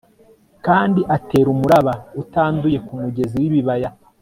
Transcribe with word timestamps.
kandi 0.65 1.01
atera 1.15 1.47
umuraba 1.55 1.93
utanduye 2.21 2.77
kumugezi 2.85 3.35
wibibaya 3.41 3.89